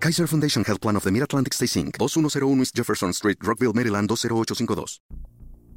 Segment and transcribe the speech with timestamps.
[0.00, 4.08] Kaiser Foundation Health Plan of the Mid-Atlantic Stay Inc., 2101 East Jefferson Street, Rockville, Maryland
[4.08, 5.02] 20852.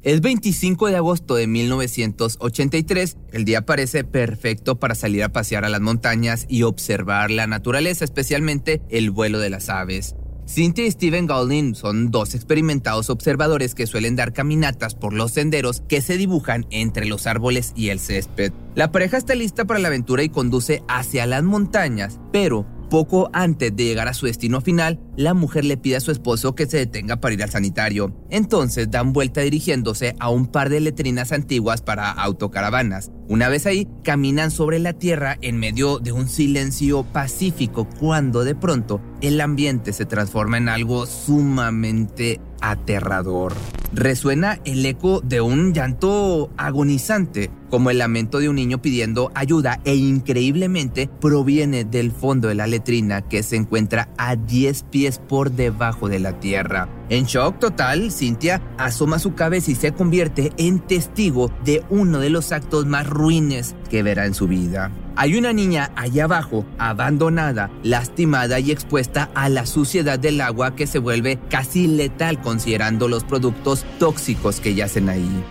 [0.02, 3.16] Es 25 de agosto de 1983.
[3.32, 8.04] El día parece perfecto para salir a pasear a las montañas y observar la naturaleza,
[8.04, 10.16] especialmente el vuelo de las aves.
[10.44, 15.82] Cynthia y Steven Golding son dos experimentados observadores que suelen dar caminatas por los senderos
[15.88, 18.52] que se dibujan entre los árboles y el césped.
[18.74, 23.74] La pareja está lista para la aventura y conduce hacia las montañas, pero poco antes
[23.74, 26.76] de llegar a su destino final, la mujer le pide a su esposo que se
[26.76, 28.14] detenga para ir al sanitario.
[28.28, 33.10] Entonces dan vuelta dirigiéndose a un par de letrinas antiguas para autocaravanas.
[33.28, 38.54] Una vez ahí, caminan sobre la tierra en medio de un silencio pacífico cuando de
[38.54, 43.54] pronto el ambiente se transforma en algo sumamente aterrador.
[43.94, 49.80] Resuena el eco de un llanto agonizante, como el lamento de un niño pidiendo ayuda
[49.84, 55.50] e increíblemente proviene del fondo de la letrina que se encuentra a 10 pies por
[55.50, 56.88] debajo de la tierra.
[57.10, 62.30] En shock total, Cynthia asoma su cabeza y se convierte en testigo de uno de
[62.30, 64.90] los actos más ruines que verá en su vida.
[65.16, 70.86] Hay una niña allá abajo, abandonada, lastimada y expuesta a la suciedad del agua que
[70.86, 75.44] se vuelve casi letal considerando los productos tóxicos que yacen ahí.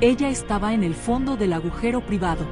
[0.00, 2.46] Ella estaba en el fondo del agujero privado.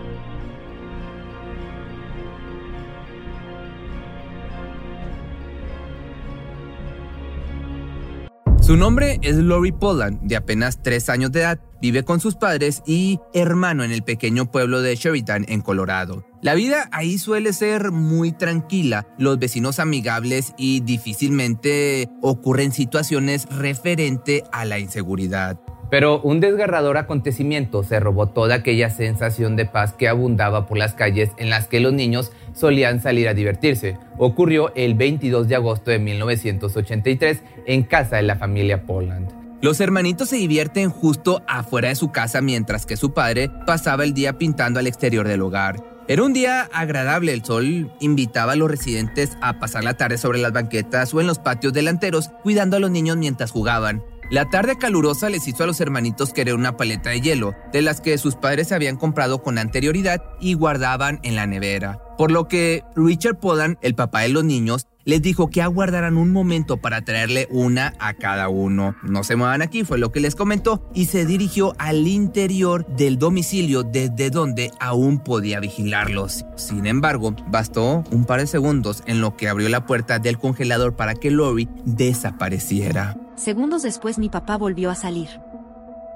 [8.63, 11.59] Su nombre es Lori Poland, de apenas 3 años de edad.
[11.81, 16.25] Vive con sus padres y hermano en el pequeño pueblo de Sheridan, en Colorado.
[16.43, 24.45] La vida ahí suele ser muy tranquila, los vecinos amigables y difícilmente ocurren situaciones referente
[24.53, 25.59] a la inseguridad.
[25.93, 30.95] Pero un desgarrador acontecimiento se robó toda aquella sensación de paz que abundaba por las
[30.95, 33.99] calles en las que los niños solían salir a divertirse.
[34.17, 39.29] Ocurrió el 22 de agosto de 1983 en casa de la familia Poland.
[39.61, 44.15] Los hermanitos se divierten justo afuera de su casa mientras que su padre pasaba el
[44.15, 45.77] día pintando al exterior del hogar.
[46.09, 50.39] Era un día agradable, el sol invitaba a los residentes a pasar la tarde sobre
[50.39, 54.03] las banquetas o en los patios delanteros cuidando a los niños mientras jugaban.
[54.33, 58.01] La tarde calurosa les hizo a los hermanitos querer una paleta de hielo, de las
[58.01, 62.01] que sus padres habían comprado con anterioridad y guardaban en la nevera.
[62.17, 66.33] Por lo que Richard Podan, el papá de los niños, les dijo que aguardaran un
[66.33, 68.97] momento para traerle una a cada uno.
[69.03, 73.19] No se muevan aquí, fue lo que les comentó, y se dirigió al interior del
[73.19, 76.47] domicilio desde donde aún podía vigilarlos.
[76.57, 80.97] Sin embargo, bastó un par de segundos en lo que abrió la puerta del congelador
[80.97, 83.22] para que Lori desapareciera.
[83.43, 85.29] Segundos después mi papá volvió a salir.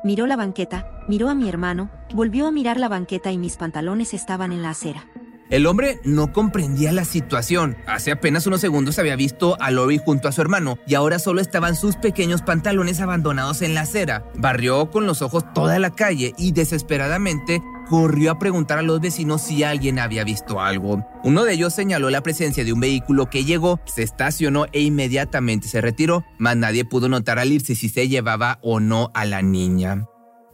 [0.04, 4.14] Miró la banqueta, miró a mi hermano, volvió a mirar la banqueta y mis pantalones
[4.14, 5.08] estaban en la acera.
[5.50, 7.76] El hombre no comprendía la situación.
[7.88, 11.40] Hace apenas unos segundos había visto a Lori junto a su hermano y ahora solo
[11.40, 14.24] estaban sus pequeños pantalones abandonados en la acera.
[14.36, 19.42] Barrió con los ojos toda la calle y desesperadamente corrió a preguntar a los vecinos
[19.42, 21.06] si alguien había visto algo.
[21.24, 25.68] Uno de ellos señaló la presencia de un vehículo que llegó, se estacionó e inmediatamente
[25.68, 29.42] se retiró, mas nadie pudo notar al irse si se llevaba o no a la
[29.42, 30.06] niña.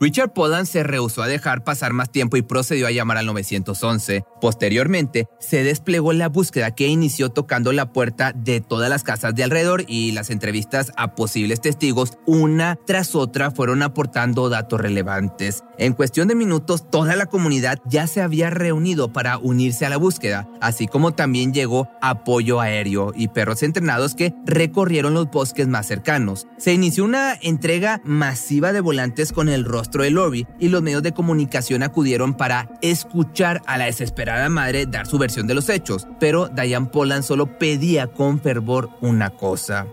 [0.03, 4.25] Richard Podan se rehusó a dejar pasar más tiempo y procedió a llamar al 911.
[4.41, 9.45] Posteriormente, se desplegó la búsqueda que inició tocando la puerta de todas las casas de
[9.45, 15.63] alrededor y las entrevistas a posibles testigos, una tras otra, fueron aportando datos relevantes.
[15.79, 19.99] En cuestión de minutos, toda la comunidad ya se había reunido para unirse a la
[19.99, 25.87] búsqueda, así como también llegó apoyo aéreo y perros entrenados que recorrieron los bosques más
[25.87, 26.49] cercanos.
[26.59, 31.03] Se inició una entrega masiva de volantes con el rostro de Lori y los medios
[31.03, 36.09] de comunicación acudieron para escuchar a la desesperada madre dar su versión de los hechos,
[36.19, 39.87] pero Diane Poland solo pedía con fervor una cosa.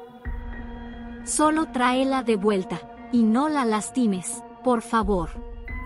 [1.25, 2.79] Solo tráela de vuelta
[3.11, 5.29] y no la lastimes, por favor.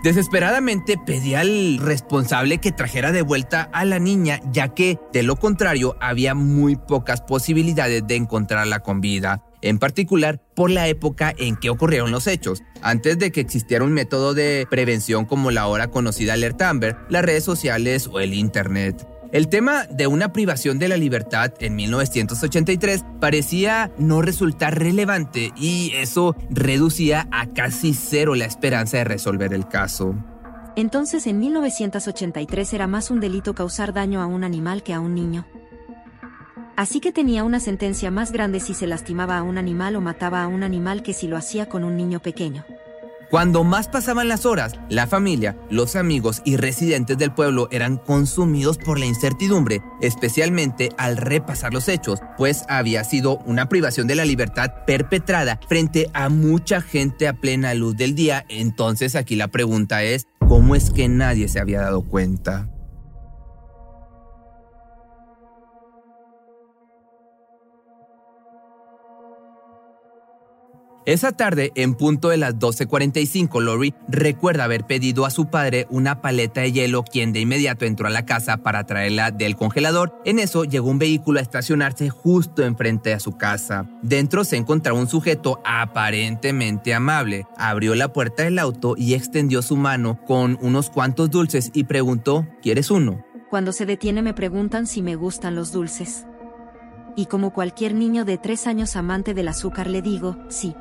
[0.04, 5.38] Desesperadamente pedía al responsable que trajera de vuelta a la niña, ya que de lo
[5.38, 11.56] contrario había muy pocas posibilidades de encontrarla con vida en particular por la época en
[11.56, 15.88] que ocurrieron los hechos, antes de que existiera un método de prevención como la ahora
[15.88, 19.08] conocida Alert Amber, las redes sociales o el Internet.
[19.32, 25.92] El tema de una privación de la libertad en 1983 parecía no resultar relevante y
[25.96, 30.16] eso reducía a casi cero la esperanza de resolver el caso.
[30.76, 35.16] Entonces en 1983 era más un delito causar daño a un animal que a un
[35.16, 35.48] niño.
[36.76, 40.44] Así que tenía una sentencia más grande si se lastimaba a un animal o mataba
[40.44, 42.66] a un animal que si lo hacía con un niño pequeño.
[43.30, 48.78] Cuando más pasaban las horas, la familia, los amigos y residentes del pueblo eran consumidos
[48.78, 54.26] por la incertidumbre, especialmente al repasar los hechos, pues había sido una privación de la
[54.26, 58.46] libertad perpetrada frente a mucha gente a plena luz del día.
[58.50, 62.70] Entonces aquí la pregunta es, ¿cómo es que nadie se había dado cuenta?
[71.06, 76.22] Esa tarde, en punto de las 12.45, Lori recuerda haber pedido a su padre una
[76.22, 80.18] paleta de hielo, quien de inmediato entró a la casa para traerla del congelador.
[80.24, 83.86] En eso llegó un vehículo a estacionarse justo enfrente a su casa.
[84.02, 87.48] Dentro se encontraba un sujeto aparentemente amable.
[87.58, 92.48] Abrió la puerta del auto y extendió su mano con unos cuantos dulces y preguntó,
[92.62, 93.26] ¿quieres uno?
[93.50, 96.28] Cuando se detiene me preguntan si me gustan los dulces.
[97.18, 100.74] Y como cualquier niño de tres años amante del azúcar le digo, sí.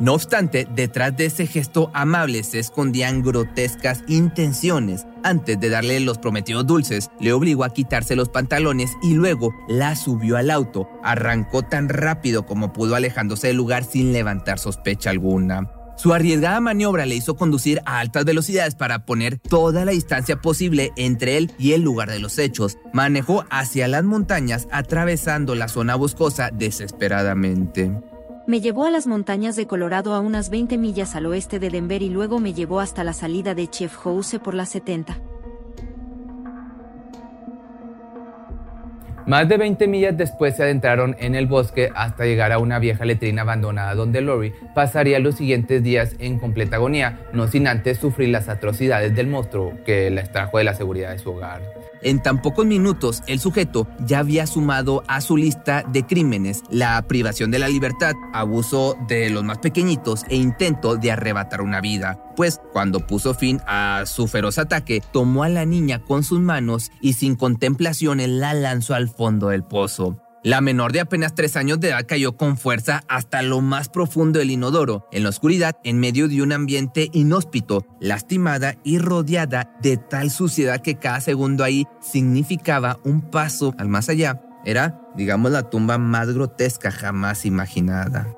[0.00, 5.06] No obstante, detrás de ese gesto amable se escondían grotescas intenciones.
[5.22, 9.94] Antes de darle los prometidos dulces, le obligó a quitarse los pantalones y luego la
[9.94, 10.88] subió al auto.
[11.04, 15.70] Arrancó tan rápido como pudo alejándose del lugar sin levantar sospecha alguna.
[15.96, 20.92] Su arriesgada maniobra le hizo conducir a altas velocidades para poner toda la distancia posible
[20.96, 22.78] entre él y el lugar de los hechos.
[22.92, 27.92] Manejó hacia las montañas atravesando la zona boscosa desesperadamente.
[28.46, 32.02] Me llevó a las montañas de Colorado a unas 20 millas al oeste de Denver
[32.02, 35.16] y luego me llevó hasta la salida de Chef House por las 70.
[39.26, 43.06] Más de 20 millas después se adentraron en el bosque hasta llegar a una vieja
[43.06, 48.28] letrina abandonada donde Lori pasaría los siguientes días en completa agonía, no sin antes sufrir
[48.28, 51.62] las atrocidades del monstruo que la extrajo de la seguridad de su hogar.
[52.04, 57.00] En tan pocos minutos, el sujeto ya había sumado a su lista de crímenes la
[57.08, 62.20] privación de la libertad, abuso de los más pequeñitos e intento de arrebatar una vida.
[62.36, 66.92] Pues cuando puso fin a su feroz ataque, tomó a la niña con sus manos
[67.00, 70.23] y sin contemplaciones la lanzó al fondo del pozo.
[70.44, 74.38] La menor de apenas tres años de edad cayó con fuerza hasta lo más profundo
[74.38, 79.96] del inodoro, en la oscuridad, en medio de un ambiente inhóspito, lastimada y rodeada de
[79.96, 84.42] tal suciedad que cada segundo ahí significaba un paso al más allá.
[84.66, 88.28] Era, digamos, la tumba más grotesca jamás imaginada.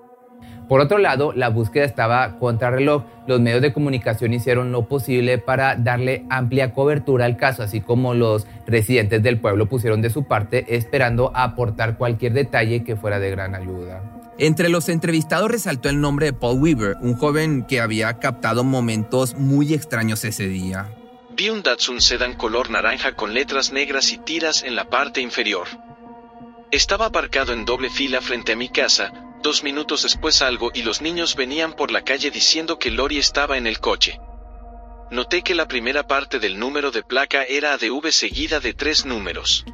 [0.68, 3.04] Por otro lado, la búsqueda estaba contra reloj.
[3.28, 8.14] Los medios de comunicación hicieron lo posible para darle amplia cobertura al caso, así como
[8.14, 13.30] los residentes del pueblo pusieron de su parte esperando aportar cualquier detalle que fuera de
[13.30, 14.02] gran ayuda.
[14.38, 19.34] Entre los entrevistados resaltó el nombre de Paul Weaver, un joven que había captado momentos
[19.36, 20.90] muy extraños ese día.
[21.36, 25.66] Vi un Datsun Sedan color naranja con letras negras y tiras en la parte inferior.
[26.70, 29.12] Estaba aparcado en doble fila frente a mi casa,
[29.43, 33.56] Dos minutos después algo y los niños venían por la calle diciendo que Lori estaba
[33.56, 34.19] en el coche.
[35.11, 39.65] Noté que la primera parte del número de placa era ADV seguida de tres números.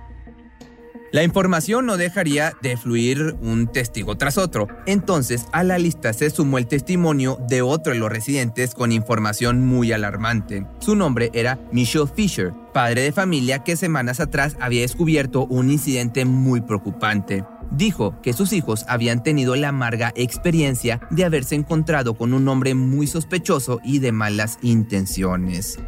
[1.13, 4.67] La información no dejaría de fluir un testigo tras otro.
[4.87, 9.61] Entonces a la lista se sumó el testimonio de otro de los residentes con información
[9.61, 10.67] muy alarmante.
[10.81, 16.25] Su nombre era Michelle Fisher, padre de familia que semanas atrás había descubierto un incidente
[16.25, 17.45] muy preocupante.
[17.73, 22.75] Dijo que sus hijos habían tenido la amarga experiencia de haberse encontrado con un hombre
[22.75, 25.79] muy sospechoso y de malas intenciones.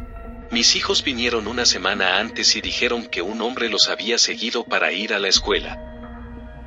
[0.49, 4.91] Mis hijos vinieron una semana antes y dijeron que un hombre los había seguido para
[4.93, 5.79] ir a la escuela.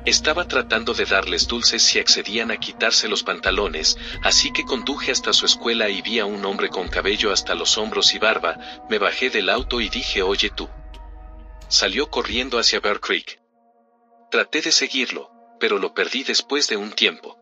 [0.05, 5.33] Estaba tratando de darles dulces si accedían a quitarse los pantalones, así que conduje hasta
[5.33, 8.57] su escuela y vi a un hombre con cabello hasta los hombros y barba,
[8.89, 10.69] me bajé del auto y dije oye tú.
[11.67, 13.38] Salió corriendo hacia Bear Creek.
[14.31, 17.35] Traté de seguirlo, pero lo perdí después de un tiempo.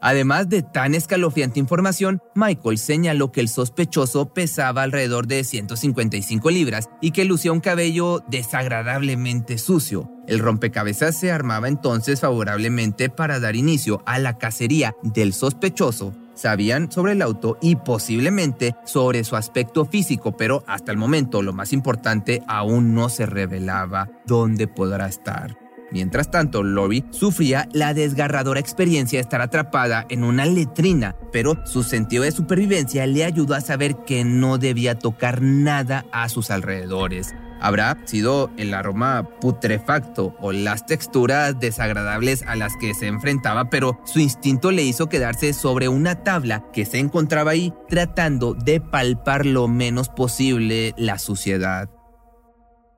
[0.00, 6.90] Además de tan escalofriante información, Michael señaló que el sospechoso pesaba alrededor de 155 libras
[7.00, 10.10] y que lucía un cabello desagradablemente sucio.
[10.26, 16.12] El rompecabezas se armaba entonces favorablemente para dar inicio a la cacería del sospechoso.
[16.34, 21.52] Sabían sobre el auto y posiblemente sobre su aspecto físico, pero hasta el momento lo
[21.52, 25.56] más importante aún no se revelaba dónde podrá estar.
[25.92, 31.82] Mientras tanto, Lori sufría la desgarradora experiencia de estar atrapada en una letrina, pero su
[31.82, 37.34] sentido de supervivencia le ayudó a saber que no debía tocar nada a sus alrededores.
[37.62, 44.00] Habrá sido el aroma putrefacto o las texturas desagradables a las que se enfrentaba, pero
[44.04, 49.46] su instinto le hizo quedarse sobre una tabla que se encontraba ahí tratando de palpar
[49.46, 51.88] lo menos posible la suciedad.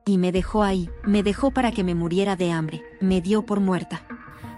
[0.07, 3.59] Y me dejó ahí, me dejó para que me muriera de hambre, me dio por
[3.59, 4.01] muerta.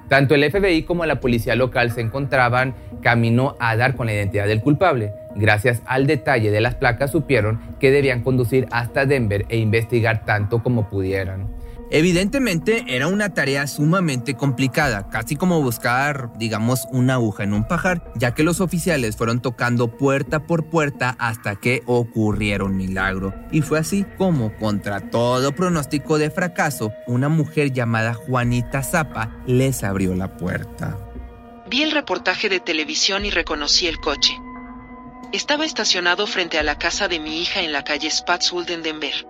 [0.07, 4.47] Tanto el FBI como la policía local se encontraban camino a dar con la identidad
[4.47, 5.13] del culpable.
[5.35, 10.63] Gracias al detalle de las placas supieron que debían conducir hasta Denver e investigar tanto
[10.63, 11.56] como pudieran.
[11.89, 18.11] Evidentemente era una tarea sumamente complicada, casi como buscar, digamos, una aguja en un pajar,
[18.15, 23.33] ya que los oficiales fueron tocando puerta por puerta hasta que ocurriera un milagro.
[23.51, 29.83] Y fue así como, contra todo pronóstico de fracaso, una mujer llamada Juanita Zapa les
[29.83, 30.97] abrió la puerta.
[31.69, 34.33] Vi el reportaje de televisión y reconocí el coche.
[35.31, 39.27] Estaba estacionado frente a la casa de mi hija en la calle Spatzwood en Denver.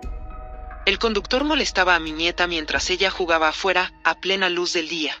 [0.88, 5.12] El conductor molestaba a mi nieta mientras ella jugaba afuera, a plena luz del día.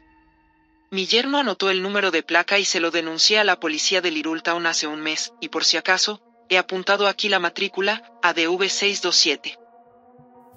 [0.90, 4.10] Mi yerno anotó el número de placa y se lo denuncié a la policía de
[4.10, 9.58] Lirultown hace un mes, y por si acaso, he apuntado aquí la matrícula, ADV 627.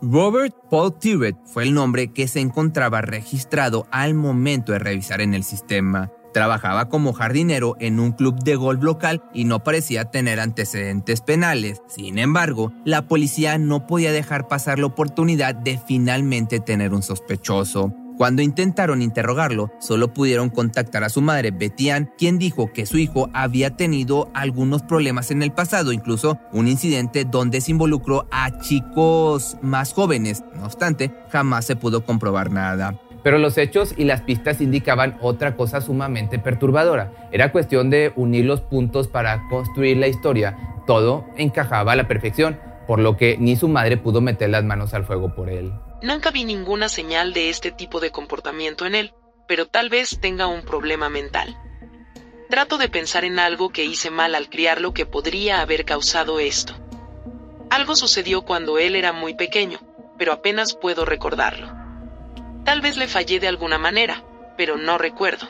[0.01, 5.34] Robert Paul Tibet fue el nombre que se encontraba registrado al momento de revisar en
[5.34, 6.10] el sistema.
[6.33, 11.81] Trabajaba como jardinero en un club de golf local y no parecía tener antecedentes penales.
[11.88, 17.93] Sin embargo, la policía no podía dejar pasar la oportunidad de finalmente tener un sospechoso.
[18.21, 23.00] Cuando intentaron interrogarlo, solo pudieron contactar a su madre, Betty Ann, quien dijo que su
[23.00, 28.59] hijo había tenido algunos problemas en el pasado, incluso un incidente donde se involucró a
[28.59, 30.43] chicos más jóvenes.
[30.55, 33.00] No obstante, jamás se pudo comprobar nada.
[33.24, 37.30] Pero los hechos y las pistas indicaban otra cosa sumamente perturbadora.
[37.32, 40.58] Era cuestión de unir los puntos para construir la historia.
[40.88, 44.94] Todo encajaba a la perfección, por lo que ni su madre pudo meter las manos
[44.94, 45.72] al fuego por él.
[46.01, 49.13] Nunca vi ninguna señal de este tipo de comportamiento en él,
[49.48, 51.56] pero tal vez tenga un problema mental.
[52.50, 56.74] Trato de pensar en algo que hice mal al criarlo que podría haber causado esto.
[57.70, 59.80] Algo sucedió cuando él era muy pequeño,
[60.18, 61.80] pero apenas puedo recordarlo.
[62.63, 64.24] Tal vez le fallé de alguna manera,
[64.58, 65.48] pero no recuerdo.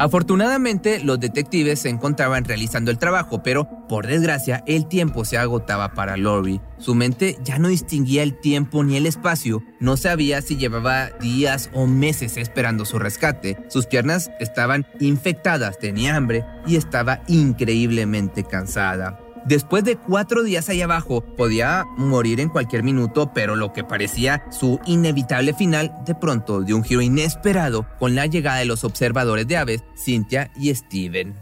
[0.00, 5.92] Afortunadamente, los detectives se encontraban realizando el trabajo, pero por desgracia el tiempo se agotaba
[5.92, 6.60] para Lori.
[6.78, 11.68] Su mente ya no distinguía el tiempo ni el espacio, no sabía si llevaba días
[11.74, 13.58] o meses esperando su rescate.
[13.68, 19.20] Sus piernas estaban infectadas, tenía hambre y estaba increíblemente cansada.
[19.46, 24.44] Después de cuatro días ahí abajo, podía morir en cualquier minuto, pero lo que parecía
[24.50, 29.48] su inevitable final, de pronto dio un giro inesperado con la llegada de los observadores
[29.48, 31.34] de aves, Cynthia y Steven.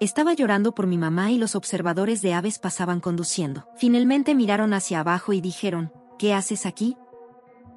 [0.00, 3.66] Estaba llorando por mi mamá y los observadores de aves pasaban conduciendo.
[3.76, 6.96] Finalmente miraron hacia abajo y dijeron, ¿qué haces aquí?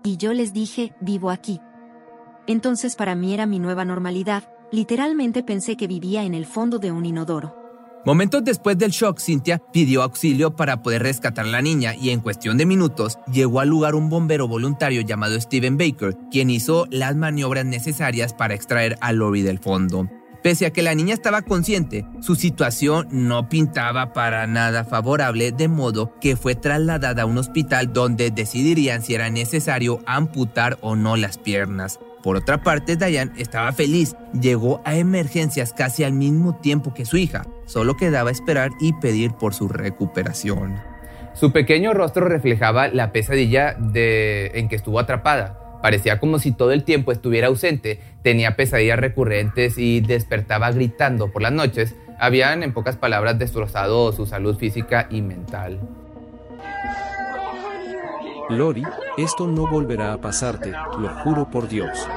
[0.04, 1.60] Y yo les dije, vivo aquí.
[2.46, 6.92] Entonces para mí era mi nueva normalidad, literalmente pensé que vivía en el fondo de
[6.92, 7.57] un inodoro.
[8.08, 12.22] Momentos después del shock, Cynthia pidió auxilio para poder rescatar a la niña y en
[12.22, 17.18] cuestión de minutos llegó al lugar un bombero voluntario llamado Steven Baker, quien hizo las
[17.18, 20.10] maniobras necesarias para extraer a Lori del fondo.
[20.42, 25.68] Pese a que la niña estaba consciente, su situación no pintaba para nada favorable, de
[25.68, 31.18] modo que fue trasladada a un hospital donde decidirían si era necesario amputar o no
[31.18, 32.00] las piernas.
[32.24, 34.16] Por otra parte, Diane estaba feliz.
[34.40, 37.46] Llegó a emergencias casi al mismo tiempo que su hija.
[37.66, 40.76] Solo quedaba esperar y pedir por su recuperación.
[41.34, 44.52] Su pequeño rostro reflejaba la pesadilla de...
[44.56, 45.80] en que estuvo atrapada.
[45.82, 51.44] Parecía como si todo el tiempo estuviera ausente, tenía pesadillas recurrentes y despertaba gritando por
[51.44, 51.96] las noches.
[52.20, 55.80] Habían, en pocas palabras, destrozado su salud física y mental.
[58.50, 58.84] Lori,
[59.18, 62.08] esto no volverá a pasarte, lo juro por Dios.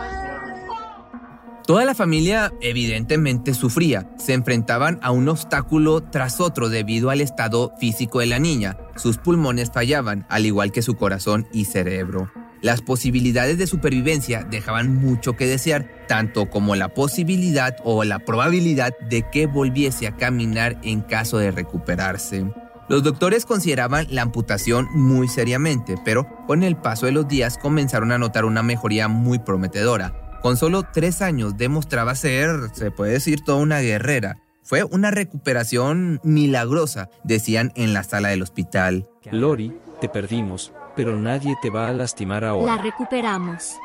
[1.66, 7.72] Toda la familia evidentemente sufría, se enfrentaban a un obstáculo tras otro debido al estado
[7.78, 8.76] físico de la niña.
[8.96, 12.30] Sus pulmones fallaban, al igual que su corazón y cerebro.
[12.62, 18.92] Las posibilidades de supervivencia dejaban mucho que desear, tanto como la posibilidad o la probabilidad
[19.08, 22.46] de que volviese a caminar en caso de recuperarse.
[22.90, 28.10] Los doctores consideraban la amputación muy seriamente, pero con el paso de los días comenzaron
[28.10, 30.40] a notar una mejoría muy prometedora.
[30.42, 34.38] Con solo tres años demostraba ser, se puede decir, toda una guerrera.
[34.64, 39.08] Fue una recuperación milagrosa, decían en la sala del hospital.
[39.30, 42.74] Lori, te perdimos, pero nadie te va a lastimar ahora.
[42.74, 43.76] La recuperamos.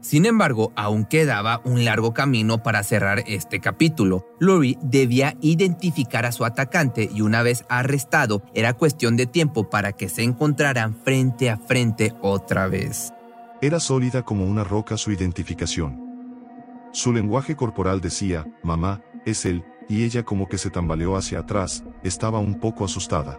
[0.00, 4.26] Sin embargo, aún quedaba un largo camino para cerrar este capítulo.
[4.38, 9.92] Lori debía identificar a su atacante y una vez arrestado, era cuestión de tiempo para
[9.92, 13.12] que se encontraran frente a frente otra vez.
[13.60, 16.04] Era sólida como una roca su identificación.
[16.92, 21.84] Su lenguaje corporal decía, mamá, es él, y ella como que se tambaleó hacia atrás,
[22.02, 23.38] estaba un poco asustada.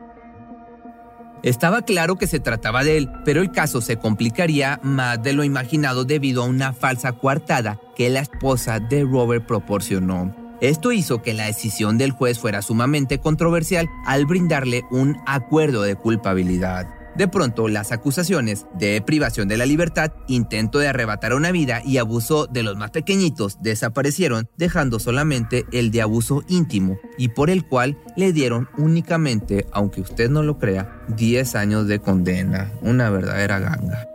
[1.45, 5.43] Estaba claro que se trataba de él, pero el caso se complicaría más de lo
[5.43, 10.35] imaginado debido a una falsa coartada que la esposa de Robert proporcionó.
[10.59, 15.95] Esto hizo que la decisión del juez fuera sumamente controversial al brindarle un acuerdo de
[15.95, 16.87] culpabilidad.
[17.15, 21.97] De pronto, las acusaciones de privación de la libertad, intento de arrebatar una vida y
[21.97, 27.65] abuso de los más pequeñitos desaparecieron, dejando solamente el de abuso íntimo, y por el
[27.65, 33.59] cual le dieron únicamente, aunque usted no lo crea, 10 años de condena, una verdadera
[33.59, 34.09] ganga.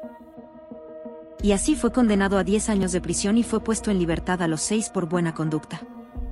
[1.42, 4.48] Y así fue condenado a 10 años de prisión y fue puesto en libertad a
[4.48, 5.80] los 6 por buena conducta.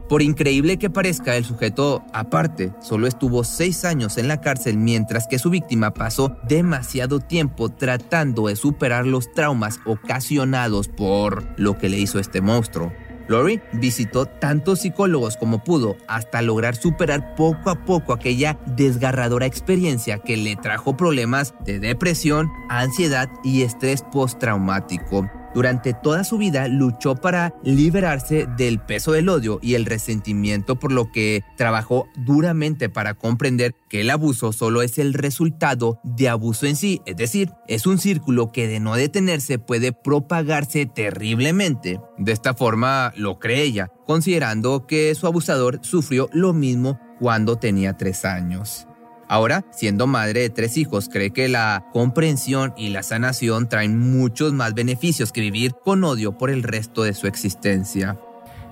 [0.08, 5.26] Por increíble que parezca, el sujeto, aparte, solo estuvo seis años en la cárcel mientras
[5.26, 11.90] que su víctima pasó demasiado tiempo tratando de superar los traumas ocasionados por lo que
[11.90, 12.90] le hizo este monstruo.
[13.28, 20.18] Lori visitó tantos psicólogos como pudo hasta lograr superar poco a poco aquella desgarradora experiencia
[20.18, 25.30] que le trajo problemas de depresión, ansiedad y estrés postraumático.
[25.54, 30.92] Durante toda su vida luchó para liberarse del peso del odio y el resentimiento por
[30.92, 36.66] lo que trabajó duramente para comprender que el abuso solo es el resultado de abuso
[36.66, 42.00] en sí, es decir, es un círculo que de no detenerse puede propagarse terriblemente.
[42.18, 47.96] De esta forma lo cree ella, considerando que su abusador sufrió lo mismo cuando tenía
[47.96, 48.87] tres años.
[49.28, 54.54] Ahora, siendo madre de tres hijos, cree que la comprensión y la sanación traen muchos
[54.54, 58.16] más beneficios que vivir con odio por el resto de su existencia.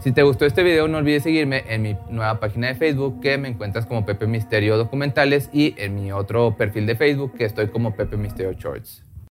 [0.00, 3.38] Si te gustó este video, no olvides seguirme en mi nueva página de Facebook que
[3.38, 7.68] me encuentras como Pepe Misterio Documentales y en mi otro perfil de Facebook que estoy
[7.68, 9.05] como Pepe Misterio Shorts.